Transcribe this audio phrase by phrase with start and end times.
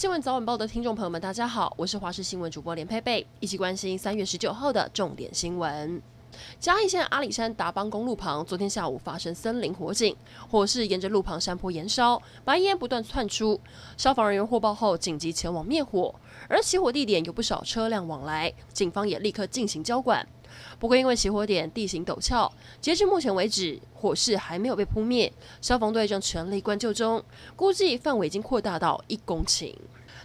[0.00, 6.00] 新闻早晚报的听众朋友们，大家好，我是华视新闻主播连佩佩，一起关心三月十九号的重点新闻。
[6.58, 10.16] 嘉义县阿里山达邦公路旁，昨天下午发生森林火警，
[10.50, 13.60] 火势沿着路旁山坡延烧，白烟不断窜出。
[13.98, 16.14] 消防人员获报后紧急前往灭火，
[16.48, 20.26] 而起火地点有不少车辆往来，警方也立刻进行交管。
[20.78, 27.22] 不过因为起火点地形陡峭，截至目前为止，火势还没有被扑灭，消防队正全力灌救中，
[27.56, 29.74] 估计范围已经扩大到一公顷。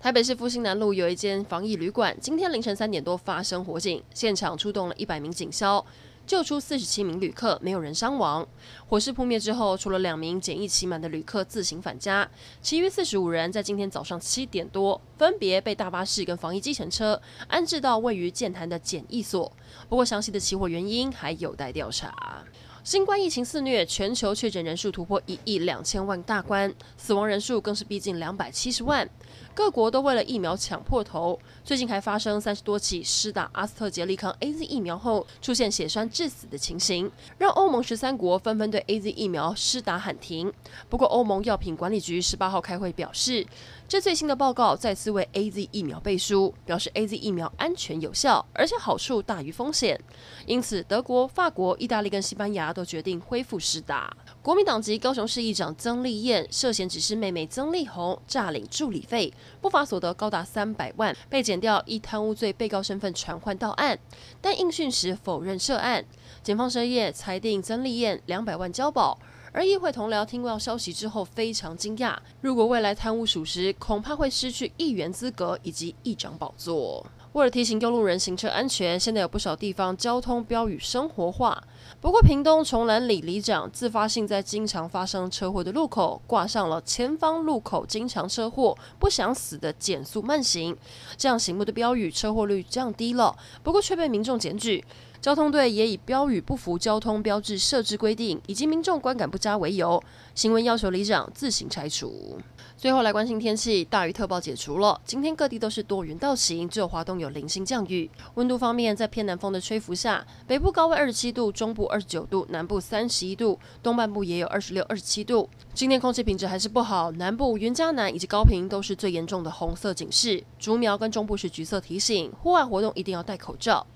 [0.00, 5.84] 台北市复兴南路有一间防疫旅馆，今天凌晨三点多发生火警，现场出动了一百名警消，
[6.30, 8.46] 救出四十七名旅客，没有人伤亡。
[8.88, 12.30] 火势扑灭之后，除了两名检疫期满的旅客自行返家，
[12.62, 19.52] 其余四十五人在今天早上七点多分别被大巴士跟防疫计程车安置到位于剑潭的检疫所。
[19.88, 22.44] 不过，详细的起火原因还有待调查。
[22.84, 29.06] 新冠疫情肆虐，全球确诊人数突破一亿两千万大关，死亡人数更是逼近两百七十万。
[29.54, 40.50] 各国都为了疫苗抢破头，最近还发生三十多起施打阿斯特捷利康 AZ 疫苗后出现血栓致死的情形，让欧盟十三国纷纷对 AZ 疫苗施打喊停。
[40.88, 43.46] 不过，欧盟药品管理局十八号开会表示，
[43.88, 50.00] 这最新的报告再次为 AZ 疫苗背书，表示 AZ 疫苗安全有效，而且好处大于风险。
[50.46, 54.16] 因此，德国、法国、意大利跟西班牙都决定恢复施打。
[54.40, 59.19] 国民党籍高雄市议长曾丽燕涉嫌指示妹妹曾丽红诈领助理费，
[59.60, 63.98] 不法所得高达三百万，被检调依贪污罪被告身份传唤到案，
[64.40, 66.04] 但应讯时否认涉案。
[66.42, 69.18] 检方深夜裁定曾丽燕两百万交保。
[69.52, 77.04] 而议会同僚听到消息之后非常惊讶，如果未来贪污属实，恐怕会失去议员资格以及议长宝座。
[77.32, 81.62] 为了提醒用路人行车安全，现在有不少地方交通标语生活化。
[82.00, 90.76] 不过，屏东崇兰里里长自发性在经常发生车祸的路口挂上了“前方路口经常车祸，不想死的减速慢行”
[91.16, 94.84] 这样醒目的标语，车祸率降低了，不过却被民众检举。
[95.20, 100.02] 交通队也以标语不符交通标志设置规定，以及民众观感不佳为由，
[100.34, 102.38] 行文要求里长自行拆除。
[102.74, 108.10] 最后来关心天气，大雨特报解除了，今天各地都是多云到晴，只有华东有零星降雨。
[108.36, 115.50] 温度方面，在偏南风的吹拂下，北部高温二十七度，中部二十九度，南部三十一度，东半部也有二十六、二十七度。
[115.72, 123.86] 今天空气品质还是不好，南部云嘉南以及高屏都是最严重的红色警示，竹苗跟中部是橘色提醒，户外活动一定要戴口罩。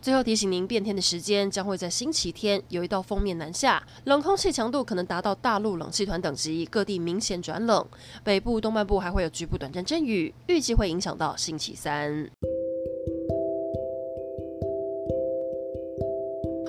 [0.00, 7.84] 最后提醒您，变天的时间将会在星期天，有一道锋面南下，冷空气强度可能达到大陆冷气团等级，各地明显转冷。
[8.22, 12.30] 北部、东半部还会有局部短暂阵雨，预计会影响到星期三。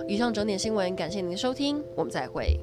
[0.08, 2.60] 以上整点新闻，感谢您的收听，我们再会。